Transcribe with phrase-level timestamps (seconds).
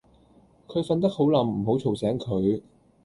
[0.67, 2.63] 佢瞓得好稔唔好嘈醒佢